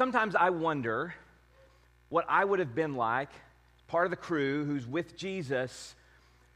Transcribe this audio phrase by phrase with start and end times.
[0.00, 1.14] Sometimes I wonder
[2.08, 3.28] what I would have been like,
[3.86, 5.94] part of the crew who's with Jesus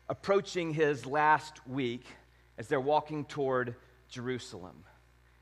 [0.09, 2.07] approaching his last week
[2.57, 3.75] as they're walking toward
[4.09, 4.83] Jerusalem.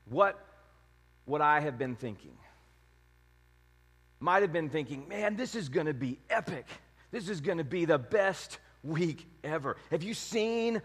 [0.09, 0.37] What
[1.27, 2.35] would I have been thinking?
[4.19, 6.65] Might have been thinking, man, this is going to be epic.
[7.11, 9.77] This is going to be the best week ever.
[9.91, 10.81] Have you seen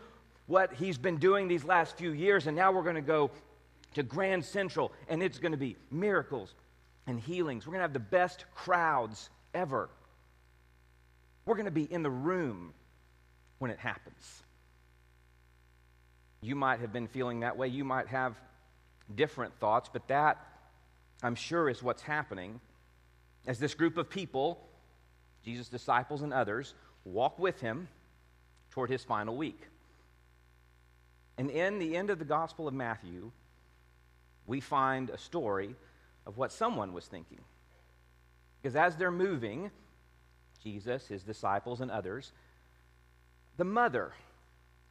[0.46, 2.46] what he's been doing these last few years?
[2.46, 3.32] And now we're going to go
[3.94, 6.54] to Grand Central, and it's going to be miracles
[7.08, 7.66] and healings.
[7.66, 9.88] We're going to have the best crowds ever.
[11.46, 12.74] We're going to be in the room
[13.58, 14.42] when it happens.
[16.42, 17.68] You might have been feeling that way.
[17.68, 18.38] You might have
[19.12, 20.38] different thoughts, but that,
[21.22, 22.60] I'm sure, is what's happening
[23.46, 24.60] as this group of people,
[25.44, 27.88] Jesus' disciples and others, walk with him
[28.70, 29.62] toward his final week.
[31.38, 33.30] And in the end of the Gospel of Matthew,
[34.46, 35.74] we find a story
[36.28, 37.40] of what someone was thinking.
[38.62, 39.70] Because as they're moving,
[40.62, 42.32] Jesus, his disciples, and others,
[43.56, 44.12] the mother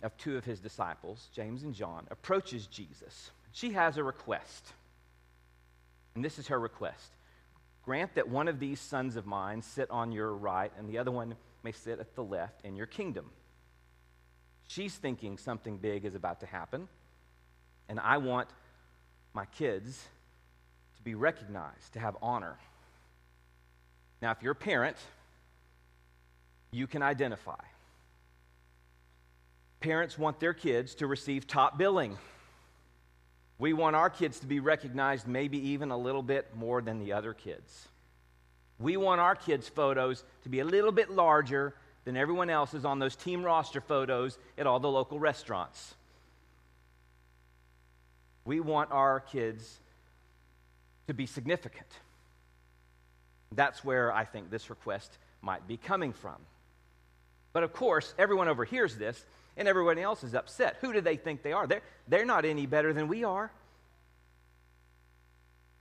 [0.01, 3.31] of two of his disciples, James and John, approaches Jesus.
[3.51, 4.73] She has a request.
[6.15, 7.11] And this is her request
[7.85, 11.11] Grant that one of these sons of mine sit on your right, and the other
[11.11, 13.29] one may sit at the left in your kingdom.
[14.67, 16.89] She's thinking something big is about to happen,
[17.87, 18.49] and I want
[19.33, 20.05] my kids
[21.07, 22.57] be recognized, to have honor.
[24.21, 24.97] Now, if you're a parent,
[26.69, 27.63] you can identify.
[29.79, 32.17] Parents want their kids to receive top billing.
[33.57, 37.13] We want our kids to be recognized maybe even a little bit more than the
[37.13, 37.87] other kids.
[38.77, 42.99] We want our kids' photos to be a little bit larger than everyone else's on
[42.99, 45.95] those team roster photos at all the local restaurants.
[48.43, 49.79] We want our kids
[51.07, 51.87] to be significant.
[53.53, 56.35] That's where I think this request might be coming from.
[57.53, 59.25] But of course, everyone overhears this
[59.55, 60.77] and everyone else is upset.
[60.81, 61.65] Who do they think they are?
[61.65, 63.51] They're, they're not any better than we are.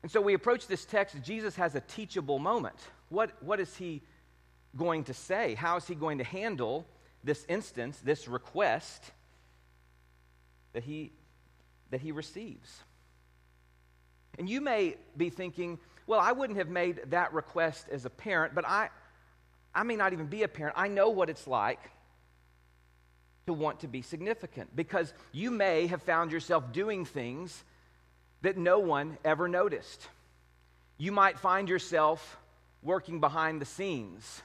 [0.03, 2.77] And so we approach this text, Jesus has a teachable moment.
[3.09, 4.03] What, what is he
[4.77, 5.55] going to say?
[5.55, 6.87] How is he going to handle
[7.25, 9.03] this instance, this request
[10.73, 11.11] that he,
[11.91, 12.81] that he receives?
[14.39, 18.55] And you may be thinking, well, I wouldn't have made that request as a parent,
[18.55, 18.91] but I,
[19.75, 20.77] I may not even be a parent.
[20.79, 21.81] I know what it's like
[23.47, 27.65] to want to be significant because you may have found yourself doing things
[28.43, 30.09] that no one ever noticed.
[30.99, 32.39] You might find yourself
[32.83, 34.43] working behind the scenes.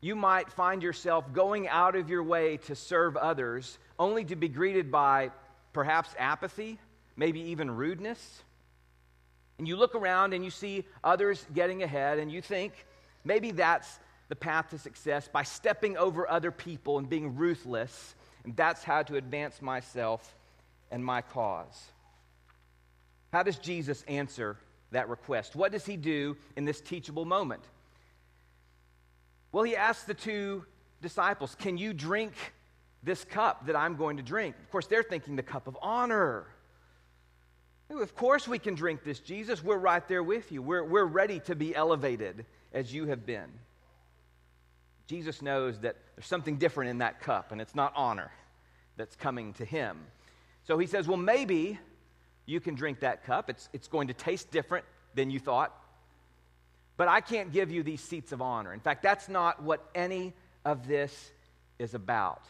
[0.00, 4.48] You might find yourself going out of your way to serve others only to be
[4.48, 5.30] greeted by
[5.72, 6.78] perhaps apathy,
[7.22, 8.42] maybe even rudeness.
[9.56, 12.72] And you look around and you see others getting ahead, and you think
[13.22, 18.16] maybe that's the path to success by stepping over other people and being ruthless.
[18.42, 20.34] And that's how to advance myself
[20.90, 21.80] and my cause.
[23.32, 24.56] How does Jesus answer
[24.90, 25.54] that request?
[25.54, 27.62] What does he do in this teachable moment?
[29.52, 30.64] Well, he asks the two
[31.00, 32.32] disciples, Can you drink
[33.04, 34.56] this cup that I'm going to drink?
[34.60, 36.46] Of course, they're thinking the cup of honor.
[38.00, 39.62] Of course, we can drink this, Jesus.
[39.62, 40.62] We're right there with you.
[40.62, 43.50] We're, we're ready to be elevated as you have been.
[45.06, 48.30] Jesus knows that there's something different in that cup, and it's not honor
[48.96, 49.98] that's coming to him.
[50.64, 51.78] So he says, Well, maybe
[52.46, 53.50] you can drink that cup.
[53.50, 55.76] It's, it's going to taste different than you thought.
[56.96, 58.72] But I can't give you these seats of honor.
[58.72, 61.32] In fact, that's not what any of this
[61.78, 62.42] is about.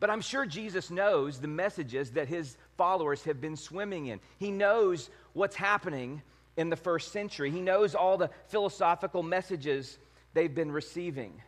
[0.00, 4.18] But I'm sure Jesus knows the messages that his followers have been swimming in.
[4.38, 6.22] He knows what's happening
[6.56, 9.98] in the first century, he knows all the philosophical messages
[10.34, 11.40] they've been receiving.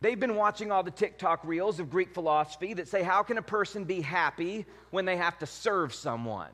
[0.00, 3.42] They've been watching all the TikTok reels of Greek philosophy that say, How can a
[3.42, 6.50] person be happy when they have to serve someone?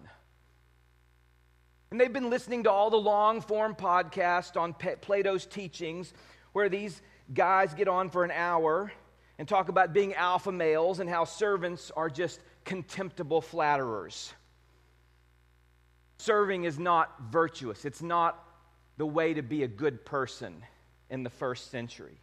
[1.91, 6.13] And they've been listening to all the long form podcasts on Plato's teachings
[6.53, 7.01] where these
[7.33, 8.93] guys get on for an hour
[9.39, 14.33] and talk about being alpha males and how servants are just contemptible flatterers.
[16.19, 18.41] Serving is not virtuous, it's not
[18.97, 20.65] the way to be a good person
[21.11, 22.19] in the first century.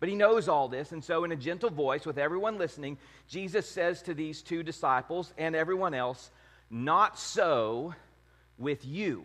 [0.00, 3.68] But he knows all this, and so, in a gentle voice, with everyone listening, Jesus
[3.68, 6.30] says to these two disciples and everyone else,
[6.70, 7.94] Not so
[8.58, 9.24] with you.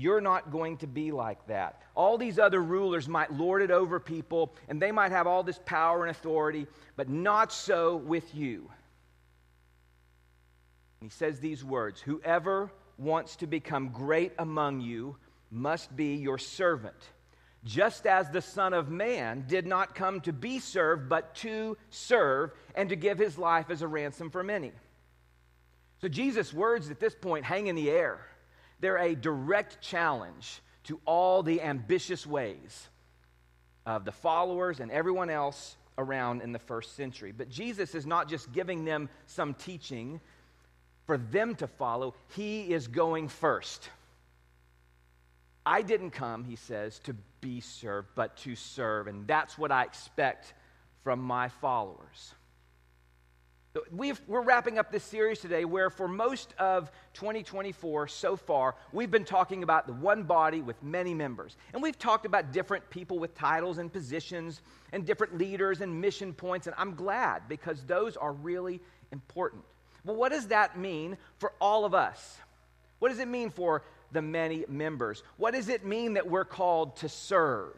[0.00, 1.82] You're not going to be like that.
[1.94, 5.60] All these other rulers might lord it over people, and they might have all this
[5.66, 6.66] power and authority,
[6.96, 8.70] but not so with you.
[11.02, 15.16] He says these words Whoever wants to become great among you
[15.50, 17.10] must be your servant,
[17.62, 22.52] just as the Son of Man did not come to be served, but to serve
[22.74, 24.72] and to give his life as a ransom for many.
[26.00, 28.29] So Jesus' words at this point hang in the air.
[28.80, 32.88] They're a direct challenge to all the ambitious ways
[33.86, 37.32] of the followers and everyone else around in the first century.
[37.32, 40.20] But Jesus is not just giving them some teaching
[41.06, 43.88] for them to follow, He is going first.
[45.66, 49.08] I didn't come, he says, to be served, but to serve.
[49.08, 50.54] And that's what I expect
[51.04, 52.34] from my followers.
[53.92, 59.10] We are wrapping up this series today where, for most of 2024 so far, we've
[59.10, 61.56] been talking about the one body with many members.
[61.72, 64.60] And we've talked about different people with titles and positions
[64.92, 66.66] and different leaders and mission points.
[66.66, 68.80] And I'm glad because those are really
[69.12, 69.62] important.
[70.04, 72.38] Well, what does that mean for all of us?
[72.98, 73.82] What does it mean for
[74.12, 75.22] the many members.
[75.36, 77.76] What does it mean that we're called to serve?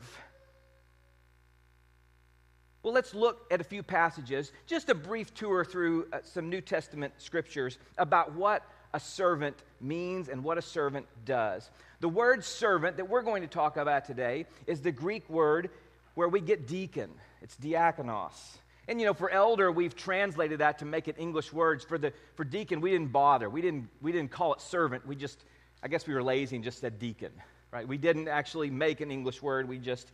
[2.83, 6.61] Well, let's look at a few passages, just a brief tour through uh, some New
[6.61, 11.71] Testament scriptures about what a servant means and what a servant does.
[12.01, 15.71] The word servant that we're going to talk about today is the Greek word
[16.15, 17.11] where we get deacon.
[17.41, 18.59] It's diakonos.
[18.89, 21.85] And you know, for elder, we've translated that to make it English words.
[21.85, 23.49] For the for deacon, we didn't bother.
[23.49, 25.07] We didn't we didn't call it servant.
[25.07, 25.45] We just
[25.85, 27.31] I guess we were lazy and just said deacon,
[27.71, 27.87] right?
[27.87, 29.69] We didn't actually make an English word.
[29.69, 30.11] We just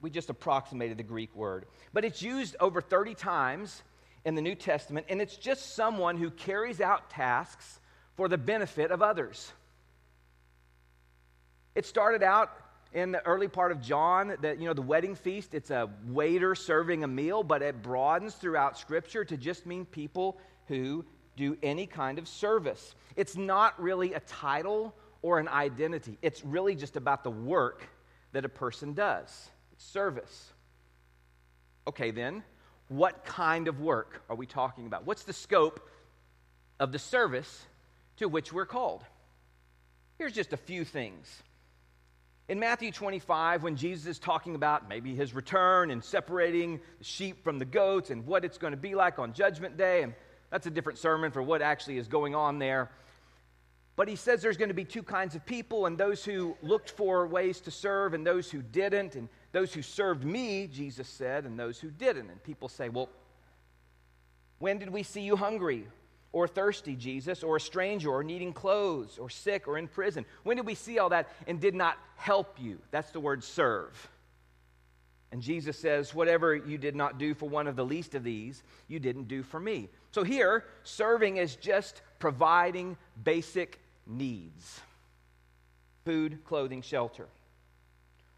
[0.00, 1.66] we just approximated the Greek word.
[1.92, 3.82] But it's used over 30 times
[4.24, 7.80] in the New Testament, and it's just someone who carries out tasks
[8.16, 9.52] for the benefit of others.
[11.74, 12.50] It started out
[12.92, 16.54] in the early part of John, that you know, the wedding feast, it's a waiter
[16.54, 21.04] serving a meal, but it broadens throughout Scripture to just mean people who
[21.36, 22.94] do any kind of service.
[23.14, 27.86] It's not really a title or an identity, it's really just about the work
[28.32, 29.50] that a person does.
[29.76, 30.52] It's service.
[31.86, 32.42] Okay, then,
[32.88, 35.06] what kind of work are we talking about?
[35.06, 35.88] What's the scope
[36.80, 37.64] of the service
[38.16, 39.04] to which we're called?
[40.18, 41.42] Here's just a few things.
[42.48, 47.42] In Matthew 25, when Jesus is talking about maybe his return and separating the sheep
[47.42, 50.14] from the goats and what it's going to be like on Judgment Day, and
[50.50, 52.90] that's a different sermon for what actually is going on there.
[53.96, 56.90] But he says there's going to be two kinds of people, and those who looked
[56.90, 61.46] for ways to serve, and those who didn't, and those who served me, Jesus said,
[61.46, 62.28] and those who didn't.
[62.28, 63.08] And people say, Well,
[64.58, 65.86] when did we see you hungry
[66.30, 70.26] or thirsty, Jesus, or a stranger, or needing clothes, or sick, or in prison?
[70.42, 72.78] When did we see all that and did not help you?
[72.90, 74.10] That's the word serve.
[75.32, 78.62] And Jesus says, Whatever you did not do for one of the least of these,
[78.88, 79.88] you didn't do for me.
[80.10, 84.82] So here, serving is just providing basic needs
[86.04, 87.26] food, clothing, shelter.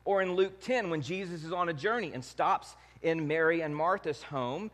[0.09, 3.77] Or in Luke 10, when Jesus is on a journey and stops in Mary and
[3.77, 4.71] Martha's home,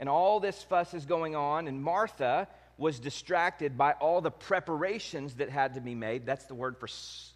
[0.00, 2.48] and all this fuss is going on, and Martha
[2.78, 6.26] was distracted by all the preparations that had to be made.
[6.26, 6.88] That's the word for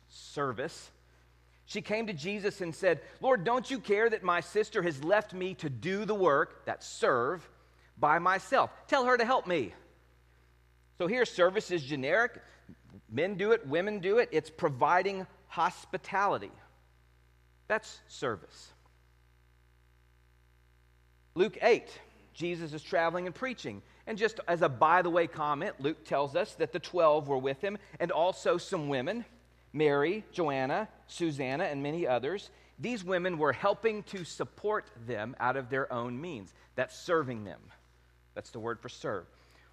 [0.09, 0.91] service.
[1.67, 5.33] She came to Jesus and said, Lord, don't you care that my sister has left
[5.33, 7.49] me to do the work, that serve,
[7.97, 8.71] by myself?
[8.89, 9.73] Tell her to help me.
[10.99, 12.43] So here, service is generic.
[13.09, 14.31] Men do it, women do it.
[14.33, 16.51] It's providing hospitality.
[17.69, 18.73] That's service.
[21.35, 21.87] Luke 8,
[22.33, 23.83] Jesus is traveling and preaching.
[24.07, 27.39] And just as a by the way comment, Luke tells us that the 12 were
[27.39, 29.25] with him and also some women.
[29.73, 32.51] Mary, Joanna, Susanna, and many others.
[32.79, 36.55] These women were helping to support them out of their own means.
[36.77, 37.61] That's serving them.
[38.35, 39.27] That's the word for serve.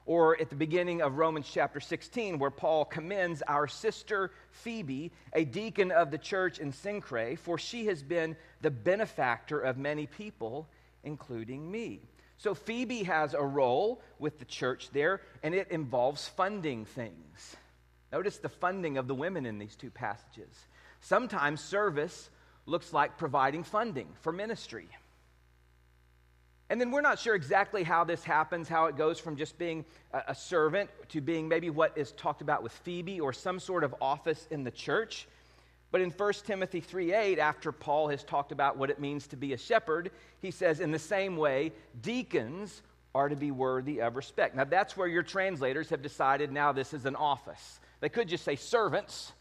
[0.05, 5.45] Or at the beginning of Romans chapter 16, where Paul commends our sister Phoebe, a
[5.45, 10.67] deacon of the church in Cenchreae, for she has been the benefactor of many people,
[11.03, 12.01] including me.
[12.37, 17.55] So Phoebe has a role with the church there, and it involves funding things.
[18.11, 20.67] Notice the funding of the women in these two passages.
[20.99, 22.29] Sometimes service
[22.65, 24.87] looks like providing funding for ministry.
[26.73, 29.85] And then we're not sure exactly how this happens, how it goes from just being
[30.11, 33.93] a, servant to being maybe what is talked about with Phoebe or some sort of
[34.01, 35.27] office in the church.
[35.91, 39.53] But in 1 Timothy 3:8, after Paul has talked about what it means to be
[39.53, 40.09] a shepherd,
[40.41, 42.81] he says, in the same way, deacons
[43.13, 44.55] are to be worthy of respect.
[44.55, 47.81] Now, that's where your translators have decided now this is an office.
[47.99, 49.31] They could just say servants,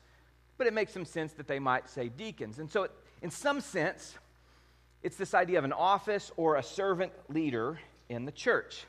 [0.58, 2.58] but it makes some sense that they might say deacons.
[2.58, 2.88] And so,
[3.22, 4.18] in some sense,
[5.02, 7.78] it's this idea of an office or a servant leader
[8.08, 8.84] in the church.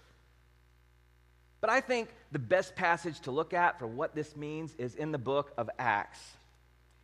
[1.61, 5.11] But I think the best passage to look at for what this means is in
[5.11, 6.19] the book of Acts.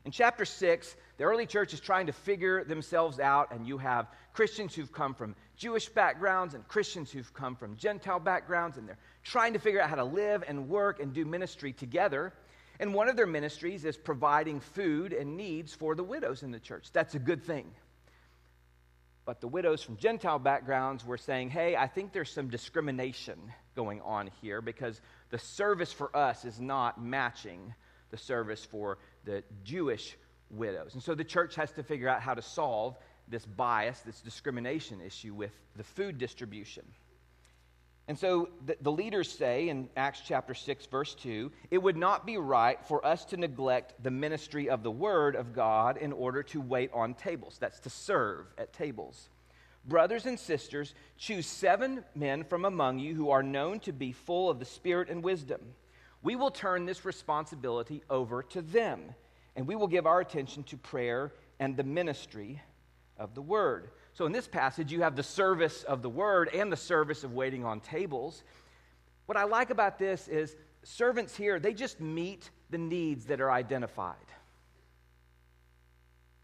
[0.06, 4.08] In chapter 6, the early church is trying to figure themselves out, and you have
[4.34, 8.98] Christians who've come from Jewish backgrounds and Christians who've come from Gentile backgrounds, and they're
[9.24, 12.34] trying to figure out how to live and work and do ministry together.
[12.80, 16.60] And one of their ministries is providing food and needs for the widows in the
[16.60, 16.92] church.
[16.94, 17.70] That's a good thing.
[19.30, 23.38] But the widows from Gentile backgrounds were saying, hey, I think there's some discrimination
[23.76, 27.76] going on here because the service for us is not matching
[28.10, 30.18] the service for the Jewish
[30.50, 30.96] widows.
[30.96, 35.00] And so the church has to figure out how to solve this bias, this discrimination
[35.00, 36.84] issue with the food distribution.
[38.10, 42.26] And so the, the, leaders say in Acts chapter 6, verse 2 it would not
[42.26, 46.42] be right for us to neglect the ministry of the word of God in order
[46.42, 47.58] to wait on tables.
[47.60, 49.30] That's to serve at tables.
[49.86, 54.50] Brothers and sisters, choose seven men from among you who are known to be full
[54.50, 55.62] of the Spirit and wisdom.
[56.24, 59.02] We will turn this responsibility over to them,
[59.56, 62.60] and we will give our attention to prayer and the ministry
[63.20, 63.92] of the word.
[64.14, 67.34] So in this passage, you have the service of the word and the service of
[67.34, 68.44] waiting on tables.
[69.28, 73.52] What I like about this is servants here, they just meet the needs that are
[73.52, 74.16] identified.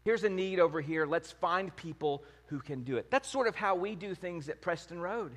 [0.04, 1.04] Here's a need over here.
[1.04, 3.10] Let's find people who can do it.
[3.10, 5.32] That's sort of how we do things at Preston Road.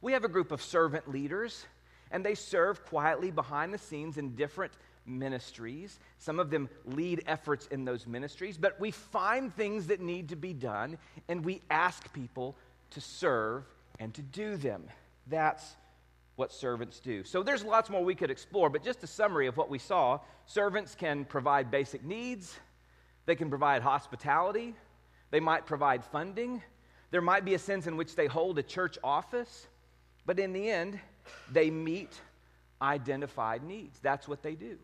[0.00, 1.66] We have a group of servant leaders,
[2.10, 4.72] and they serve quietly behind the scenes in different
[5.06, 5.98] ministries.
[6.18, 10.36] Some of them lead efforts in those ministries, but we find things that need to
[10.36, 12.56] be done and we ask people
[12.90, 13.64] to serve
[13.98, 14.84] and to do them.
[15.28, 15.76] That's
[16.36, 17.24] what servants do.
[17.24, 20.20] So there's lots more we could explore, but just a summary of what we saw
[20.46, 22.58] servants can provide basic needs,
[23.26, 24.74] they can provide hospitality,
[25.30, 26.62] they might provide funding,
[27.10, 29.66] there might be a sense in which they hold a church office,
[30.24, 30.98] but in the end,
[31.50, 32.20] they meet
[32.82, 33.98] identified needs.
[34.00, 34.76] That's what they do.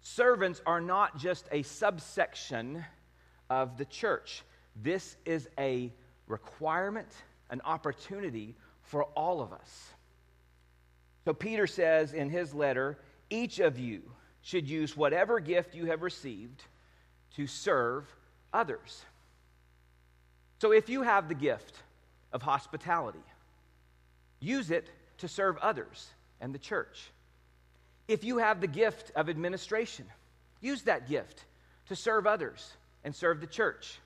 [0.00, 2.84] Servants are not just a subsection
[3.50, 4.42] of the church,
[4.82, 5.92] this is a
[6.26, 7.08] requirement,
[7.50, 9.90] an opportunity for all of us.
[11.24, 12.98] So Peter says in his letter
[13.30, 14.02] each of you
[14.42, 16.62] should use whatever gift you have received
[17.34, 18.04] to serve
[18.52, 19.04] others.
[20.60, 21.76] So if you have the gift
[22.32, 23.24] of hospitality,
[24.40, 24.88] use it
[25.18, 26.10] to serve others
[26.40, 27.10] and the church.
[28.08, 30.06] If you have the gift of administration,
[30.60, 31.44] use that gift
[31.88, 32.72] to serve others
[33.04, 33.98] and serve the church.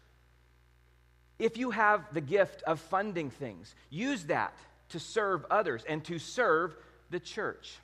[1.39, 4.53] If you have the gift of funding things, use that
[4.91, 6.77] to serve others and to serve
[7.11, 7.79] the church.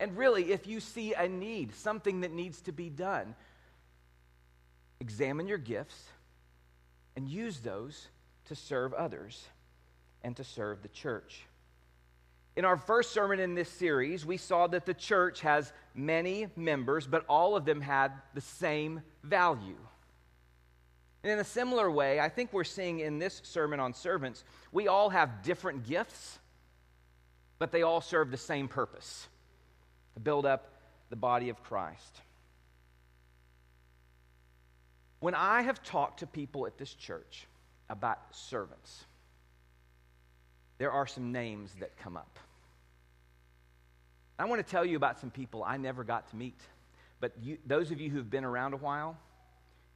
[0.00, 3.34] And really, if you see a need, something that needs to be done,
[5.00, 6.02] examine your gifts
[7.16, 8.08] and use those
[8.46, 9.44] to serve others
[10.22, 11.44] and to serve the church.
[12.56, 17.06] In our first sermon in this series, we saw that the church has many members,
[17.06, 19.76] but all of them had the same value.
[21.24, 24.86] And in a similar way, I think we're seeing in this sermon on servants, we
[24.86, 26.38] all have different gifts,
[27.58, 29.26] but they all serve the same purpose
[30.14, 30.74] to build up
[31.10, 32.20] the body of Christ.
[35.18, 37.46] When I have talked to people at this church
[37.88, 39.06] about servants,
[40.78, 42.38] there are some names that come up.
[44.38, 46.60] I want to tell you about some people I never got to meet.
[47.20, 49.16] But you, those of you who've been around a while,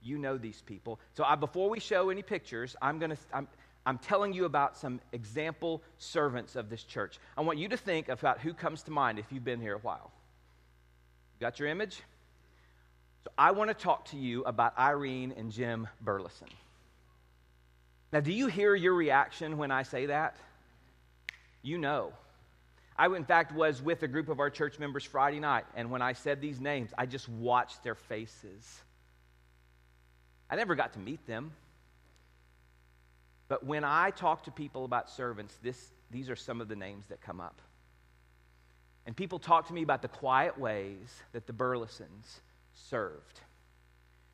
[0.02, 1.00] you know these people.
[1.14, 3.16] So I, before we show any pictures, I'm going to.
[3.32, 3.48] I'm,
[3.86, 7.18] I'm telling you about some example servants of this church.
[7.38, 9.78] I want you to think about who comes to mind if you've been here a
[9.78, 10.10] while.
[11.40, 12.02] got your image?
[13.24, 16.48] So I want to talk to you about Irene and Jim Burleson.
[18.12, 20.36] Now, do you hear your reaction when I say that?
[21.62, 22.12] You know.
[22.96, 26.02] I, in fact, was with a group of our church members Friday night, and when
[26.02, 28.80] I said these names, I just watched their faces.
[30.50, 31.52] I never got to meet them.
[33.46, 37.06] But when I talk to people about servants, this, these are some of the names
[37.06, 37.62] that come up.
[39.06, 42.40] And people talk to me about the quiet ways that the Burlesons
[42.74, 43.40] served.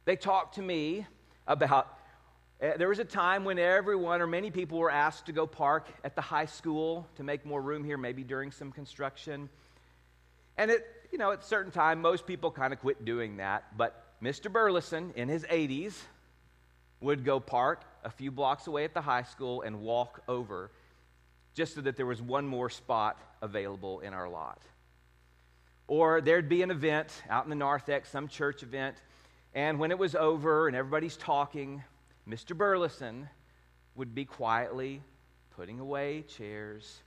[0.05, 1.07] They talk to me
[1.47, 1.99] about
[2.65, 5.87] Eh, there was a time when everyone or many people were asked to go park
[6.03, 9.51] at the high school to make more room here, maybe during some construction.
[10.57, 10.81] And at,
[11.13, 13.77] you know, at a certain time, most people kind of quit doing that.
[13.77, 14.51] But Mr.
[14.51, 15.93] Burleson, in his 80s,
[17.03, 20.71] would go park a few blocks away at the high school and walk over
[21.53, 24.63] just so that there was one more spot available in our lot.
[25.87, 28.97] Or there'd be an event out in the narthex, some church event,
[29.53, 31.83] and when it was over and everybody's talking,
[32.29, 32.57] Mr.
[32.57, 33.29] Burleson
[33.95, 35.03] would be quietly
[35.57, 37.03] putting away chairs,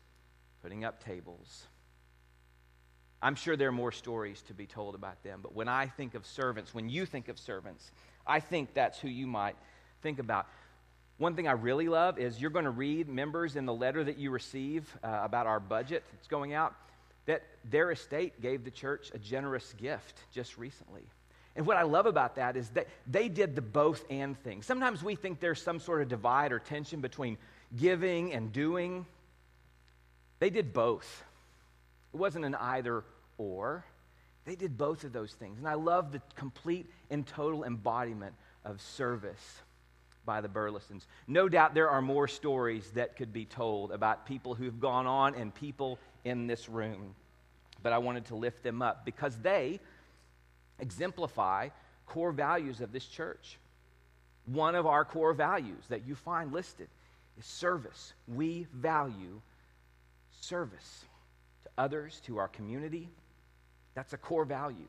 [0.61, 1.65] putting up tables.
[3.21, 6.13] I'm sure there are more stories to be told about them, but when I think
[6.13, 7.91] of servants, when you think of servants,
[8.25, 9.55] I think that's who you might
[10.03, 10.47] think about.
[11.17, 14.17] One thing I really love is you're going to read members in the letter that
[14.17, 16.75] you receive uh, about our budget that's going out
[17.25, 21.03] that their estate gave the church a generous gift just recently.
[21.57, 24.61] And what I love about that is that they did the both and thing.
[24.61, 27.37] Sometimes we think there's some sort of divide or tension between
[27.75, 29.07] giving and doing.
[30.37, 31.23] They did both.
[32.13, 33.03] It wasn't an either
[33.39, 33.83] or.
[34.45, 35.57] They did both of those things.
[35.57, 39.61] And I love the complete and total embodiment of service
[40.25, 41.07] by the Burlesons.
[41.27, 45.33] No doubt there are more stories that could be told about people who've gone on
[45.33, 47.15] and people in this room.
[47.81, 49.79] But I wanted to lift them up because they
[50.79, 51.69] exemplify
[52.05, 53.57] core values of this church.
[54.45, 56.87] One of our core values that you find listed
[57.37, 58.13] is service.
[58.27, 59.41] We value
[60.41, 61.05] service
[61.63, 63.09] to others, to our community.
[63.93, 64.87] That's a core value.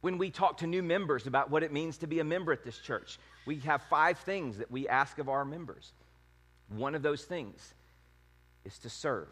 [0.00, 2.64] When we talk to new members about what it means to be a member at
[2.64, 5.92] this church, we have five things that we ask of our members.
[6.68, 7.74] One of those things
[8.64, 9.28] is to serve.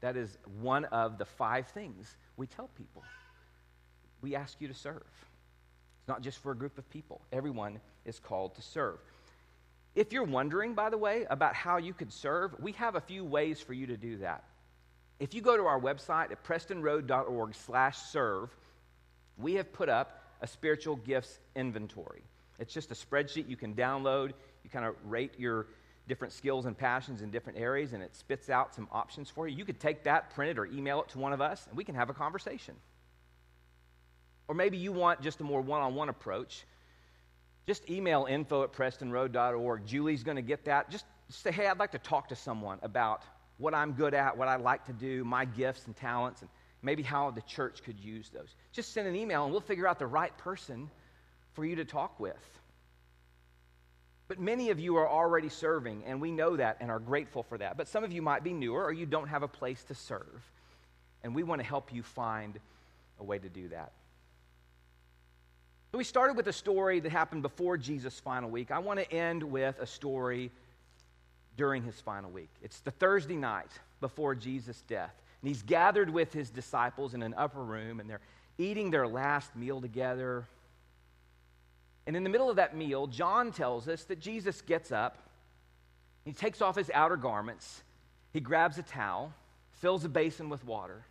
[0.00, 3.02] That is one of the five things we tell people.
[4.22, 4.96] We ask you to serve.
[4.96, 8.98] It's not just for a group of people, everyone is called to serve.
[9.94, 13.24] If you're wondering, by the way, about how you could serve, we have a few
[13.24, 14.44] ways for you to do that.
[15.18, 18.50] If you go to our website at prestonroad.org slash serve,
[19.36, 22.22] we have put up a spiritual gifts inventory.
[22.58, 24.32] It's just a spreadsheet you can download.
[24.62, 25.66] You kind of rate your
[26.08, 29.56] different skills and passions in different areas, and it spits out some options for you.
[29.56, 31.84] You could take that, print it, or email it to one of us, and we
[31.84, 32.74] can have a conversation.
[34.50, 36.64] Or maybe you want just a more one on one approach.
[37.68, 39.86] Just email info at prestonroad.org.
[39.86, 40.90] Julie's going to get that.
[40.90, 43.22] Just say, hey, I'd like to talk to someone about
[43.58, 46.50] what I'm good at, what I like to do, my gifts and talents, and
[46.82, 48.56] maybe how the church could use those.
[48.72, 50.90] Just send an email and we'll figure out the right person
[51.52, 52.34] for you to talk with.
[54.26, 57.56] But many of you are already serving, and we know that and are grateful for
[57.58, 57.76] that.
[57.76, 60.42] But some of you might be newer or you don't have a place to serve.
[61.22, 62.58] And we want to help you find
[63.20, 63.92] a way to do that.
[65.92, 68.70] We started with a story that happened before Jesus' final week.
[68.70, 70.52] I want to end with a story
[71.56, 72.50] during his final week.
[72.62, 75.14] It's the Thursday night before Jesus' death.
[75.42, 78.20] And he's gathered with his disciples in an upper room, and they're
[78.56, 80.46] eating their last meal together.
[82.06, 85.18] And in the middle of that meal, John tells us that Jesus gets up,
[86.24, 87.82] he takes off his outer garments,
[88.32, 89.32] he grabs a towel,
[89.72, 91.04] fills a basin with water,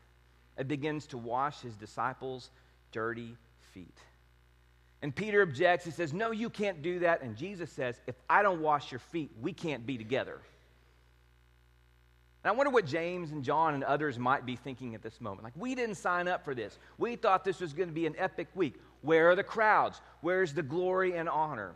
[0.58, 2.50] and begins to wash his disciples'
[2.92, 3.36] dirty
[3.74, 3.98] feet.
[5.02, 5.86] And Peter objects.
[5.86, 7.22] He says, No, you can't do that.
[7.22, 10.40] And Jesus says, If I don't wash your feet, we can't be together.
[12.44, 15.44] And I wonder what James and John and others might be thinking at this moment.
[15.44, 16.78] Like, we didn't sign up for this.
[16.98, 18.76] We thought this was going to be an epic week.
[19.02, 20.00] Where are the crowds?
[20.22, 21.76] Where's the glory and honor?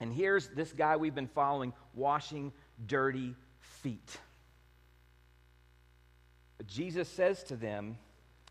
[0.00, 2.52] And here's this guy we've been following washing
[2.86, 4.18] dirty feet.
[6.58, 7.96] But Jesus says to them,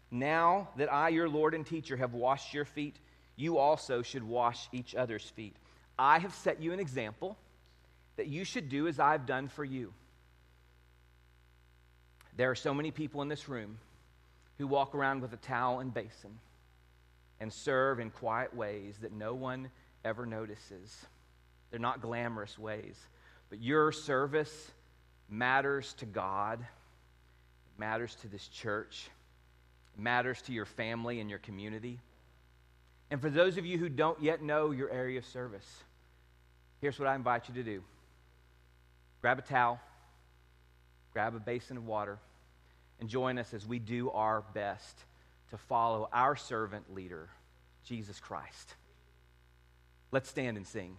[0.10, 2.98] Now that I, your Lord and teacher, have washed your feet,
[3.42, 5.56] you also should wash each other's feet.
[5.98, 7.38] I have set you an example
[8.18, 9.94] that you should do as I've done for you.
[12.38, 13.78] There are so many people in this room
[14.58, 16.38] who walk around with a towel and basin
[17.40, 19.72] and serve in quiet ways that no one
[20.06, 21.06] ever notices.
[21.72, 22.96] They're not glamorous ways,
[23.50, 24.72] but your service
[25.30, 29.10] matters to God, it matters to this church,
[29.98, 32.00] it matters to your family and your community.
[33.12, 35.68] And for those of you who don't yet know your area of service,
[36.80, 37.84] here's what I invite you to do
[39.22, 39.80] grab a towel,
[41.14, 42.18] grab a basin of water,
[43.00, 44.98] and join us as we do our best
[45.52, 47.28] to follow our servant leader,
[47.86, 48.76] Jesus Christ.
[50.12, 50.96] Let's stand and sing.